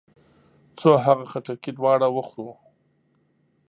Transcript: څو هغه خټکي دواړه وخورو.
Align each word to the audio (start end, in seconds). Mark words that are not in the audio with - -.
څو 0.79 0.89
هغه 1.05 1.25
خټکي 1.31 1.71
دواړه 1.77 2.07
وخورو. 2.15 2.53